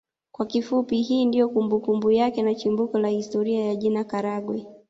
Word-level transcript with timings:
Kwa 0.31 0.45
kifupi 0.45 1.01
hii 1.01 1.25
ndio 1.25 1.49
kumbukumbu 1.49 2.11
yake 2.11 2.41
na 2.43 2.55
chimbuko 2.55 2.99
la 2.99 3.07
historia 3.07 3.65
ya 3.65 3.75
jina 3.75 4.03
Karagwe 4.03 4.65